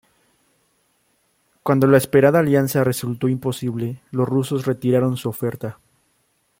[1.61, 5.77] Cuando la esperada alianza resultó imposible, los rusos retiraron su oferta.